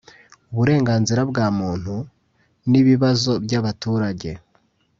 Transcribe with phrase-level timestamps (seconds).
[0.51, 1.95] uburenganzira bwa muntu
[2.71, 4.29] n’ibibazo by’abaturage